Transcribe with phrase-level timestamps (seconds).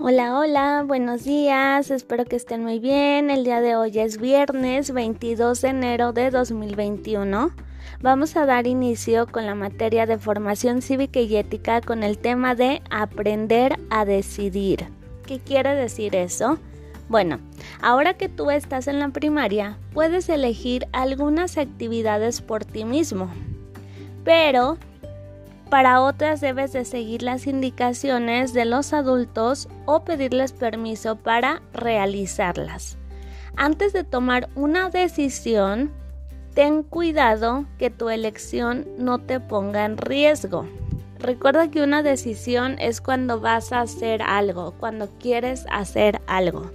[0.00, 3.30] Hola, hola, buenos días, espero que estén muy bien.
[3.30, 7.52] El día de hoy es viernes 22 de enero de 2021.
[8.00, 12.56] Vamos a dar inicio con la materia de formación cívica y ética con el tema
[12.56, 14.88] de aprender a decidir.
[15.24, 16.58] ¿Qué quiere decir eso?
[17.08, 17.38] Bueno,
[17.80, 23.30] ahora que tú estás en la primaria, puedes elegir algunas actividades por ti mismo,
[24.24, 24.78] pero
[25.70, 32.98] para otras debes de seguir las indicaciones de los adultos o pedirles permiso para realizarlas.
[33.56, 35.92] Antes de tomar una decisión,
[36.54, 40.66] ten cuidado que tu elección no te ponga en riesgo.
[41.18, 46.70] Recuerda que una decisión es cuando vas a hacer algo, cuando quieres hacer algo.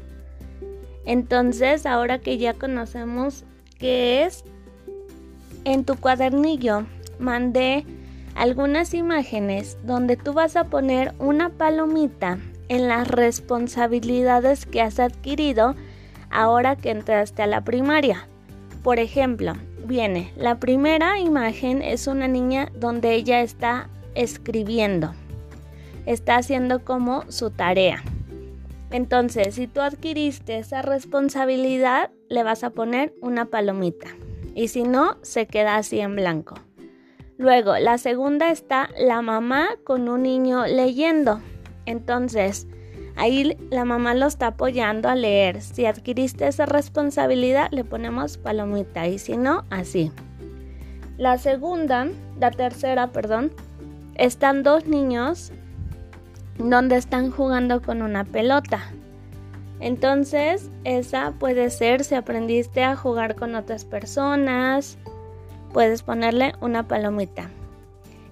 [1.05, 3.43] Entonces, ahora que ya conocemos
[3.77, 4.43] qué es,
[5.65, 6.85] en tu cuadernillo
[7.19, 7.85] mandé
[8.35, 15.75] algunas imágenes donde tú vas a poner una palomita en las responsabilidades que has adquirido
[16.29, 18.27] ahora que entraste a la primaria.
[18.83, 19.53] Por ejemplo,
[19.85, 25.13] viene, la primera imagen es una niña donde ella está escribiendo,
[26.05, 28.03] está haciendo como su tarea.
[28.91, 34.07] Entonces, si tú adquiriste esa responsabilidad, le vas a poner una palomita.
[34.53, 36.55] Y si no, se queda así en blanco.
[37.37, 41.41] Luego, la segunda está la mamá con un niño leyendo.
[41.85, 42.67] Entonces,
[43.17, 45.61] ahí la mamá lo está apoyando a leer.
[45.61, 50.11] Si adquiriste esa responsabilidad, le ponemos palomita y si no, así.
[51.17, 52.07] La segunda,
[52.39, 53.51] la tercera, perdón,
[54.15, 55.51] están dos niños
[56.57, 58.91] donde están jugando con una pelota.
[59.81, 64.97] Entonces, esa puede ser si aprendiste a jugar con otras personas,
[65.73, 67.49] puedes ponerle una palomita.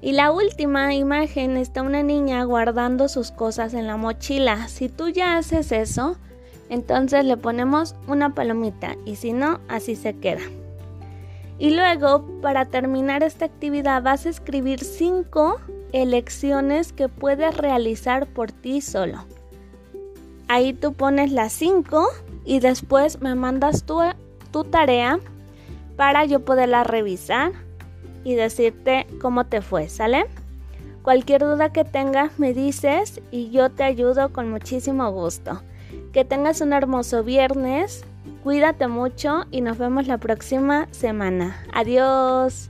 [0.02, 4.68] Y la última imagen está una niña guardando sus cosas en la mochila.
[4.68, 6.18] Si tú ya haces eso,
[6.70, 10.42] entonces le ponemos una palomita y si no, así se queda.
[11.60, 15.62] Y luego, para terminar esta actividad, vas a escribir cinco
[15.94, 19.24] elecciones que puedes realizar por ti solo.
[20.50, 22.10] Ahí tú pones las cinco
[22.44, 24.02] y después me mandas tu,
[24.52, 25.20] tu tarea
[25.96, 27.52] para yo poderla revisar
[28.24, 30.26] y decirte cómo te fue, ¿sale?
[31.02, 35.62] Cualquier duda que tengas me dices y yo te ayudo con muchísimo gusto.
[36.14, 38.06] Que tengas un hermoso viernes,
[38.44, 41.58] cuídate mucho y nos vemos la próxima semana.
[41.74, 42.70] Adiós.